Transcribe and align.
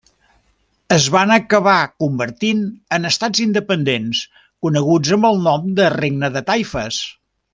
Es 0.93 1.03
van 1.15 1.33
acabar 1.35 1.75
convertint 2.03 2.63
en 2.97 3.05
estats 3.11 3.43
independents, 3.45 4.23
coneguts 4.69 5.15
amb 5.19 5.29
el 5.31 5.39
nom 5.49 5.69
de 5.83 5.95
regnes 5.99 6.35
de 6.41 6.47
taifes. 6.53 7.03